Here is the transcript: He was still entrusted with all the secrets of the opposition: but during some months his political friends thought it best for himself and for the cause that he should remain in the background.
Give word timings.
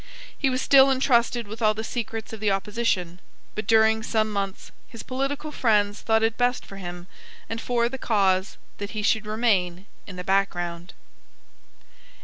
He 0.35 0.49
was 0.49 0.63
still 0.63 0.89
entrusted 0.89 1.47
with 1.47 1.61
all 1.61 1.75
the 1.75 1.83
secrets 1.83 2.33
of 2.33 2.39
the 2.39 2.49
opposition: 2.49 3.19
but 3.53 3.67
during 3.67 4.01
some 4.01 4.33
months 4.33 4.71
his 4.87 5.03
political 5.03 5.51
friends 5.51 6.01
thought 6.01 6.23
it 6.23 6.37
best 6.39 6.65
for 6.65 6.77
himself 6.77 7.05
and 7.47 7.61
for 7.61 7.87
the 7.87 7.99
cause 7.99 8.57
that 8.79 8.97
he 8.97 9.03
should 9.03 9.27
remain 9.27 9.85
in 10.07 10.15
the 10.15 10.23
background. 10.23 10.95